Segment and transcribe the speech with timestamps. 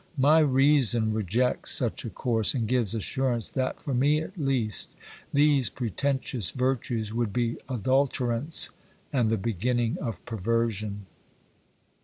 [0.17, 4.95] My reason rejects such a course, and gives assurance that, for me at least,
[5.31, 8.71] these pretentious virtues would be adulterants
[9.13, 11.05] and the beginning of perversion.